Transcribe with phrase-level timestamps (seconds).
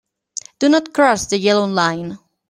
[0.57, 2.17] Do not cross the yellow line.